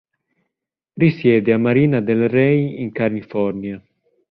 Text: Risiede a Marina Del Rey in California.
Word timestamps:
Risiede 0.95 1.53
a 1.53 1.59
Marina 1.59 2.01
Del 2.01 2.27
Rey 2.27 2.81
in 2.81 2.91
California. 2.91 3.79